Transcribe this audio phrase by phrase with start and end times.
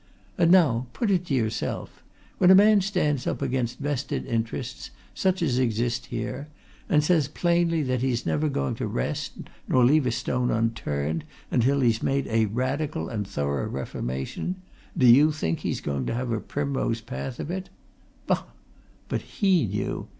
[0.35, 2.03] And now put it to yourself
[2.39, 6.47] when a man stands up against vested interests, such as exist here,
[6.89, 9.33] and says plainly that he's never going to rest,
[9.67, 14.55] nor leave a stone unturned, until he's made a radical and thorough reformation,
[14.97, 17.69] do you think he's going to have a primrose path of it?
[18.25, 18.45] Bah!
[19.07, 20.07] But he knew!